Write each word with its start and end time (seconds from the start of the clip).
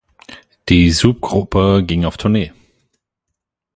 Die 0.67 0.89
Subgruppe 0.89 1.83
ging 1.85 2.05
auf 2.05 2.17
Tournee. 2.17 2.51